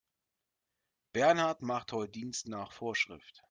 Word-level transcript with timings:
Bernhard 1.13 1.61
macht 1.61 1.91
heute 1.91 2.11
Dienst 2.13 2.47
nach 2.47 2.71
Vorschrift. 2.71 3.39